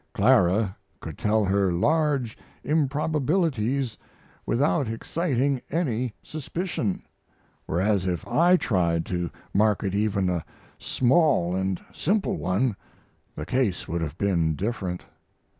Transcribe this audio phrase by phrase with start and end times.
[0.15, 3.99] Clara could tell her large improbabilities
[4.47, 7.03] without exciting any suspicion,
[7.67, 10.43] whereas if I tried to market even a
[10.79, 12.75] small and simple one
[13.35, 15.05] the case would have been different.